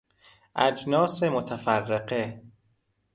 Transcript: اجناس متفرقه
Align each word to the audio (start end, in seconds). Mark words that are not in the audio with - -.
اجناس 0.55 1.23
متفرقه 1.23 2.41